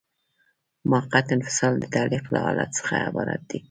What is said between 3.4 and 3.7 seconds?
دی.